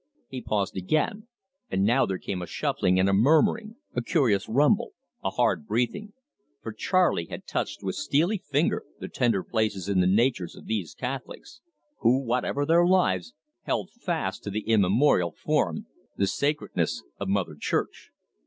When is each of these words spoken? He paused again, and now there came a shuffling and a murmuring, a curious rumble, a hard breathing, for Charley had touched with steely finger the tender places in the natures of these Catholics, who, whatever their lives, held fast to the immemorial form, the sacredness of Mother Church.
He 0.29 0.41
paused 0.41 0.75
again, 0.75 1.27
and 1.69 1.83
now 1.83 2.07
there 2.07 2.17
came 2.17 2.41
a 2.41 2.47
shuffling 2.47 2.99
and 2.99 3.07
a 3.07 3.13
murmuring, 3.13 3.75
a 3.93 4.01
curious 4.01 4.49
rumble, 4.49 4.93
a 5.23 5.29
hard 5.29 5.67
breathing, 5.67 6.13
for 6.63 6.71
Charley 6.73 7.25
had 7.25 7.45
touched 7.45 7.83
with 7.83 7.93
steely 7.93 8.39
finger 8.39 8.83
the 8.99 9.07
tender 9.07 9.43
places 9.43 9.87
in 9.87 9.99
the 9.99 10.07
natures 10.07 10.55
of 10.55 10.65
these 10.65 10.95
Catholics, 10.95 11.61
who, 11.99 12.17
whatever 12.25 12.65
their 12.65 12.83
lives, 12.87 13.35
held 13.65 13.91
fast 13.91 14.43
to 14.45 14.49
the 14.49 14.61
immemorial 14.67 15.33
form, 15.33 15.85
the 16.17 16.25
sacredness 16.25 17.03
of 17.19 17.27
Mother 17.27 17.53
Church. 17.55 18.09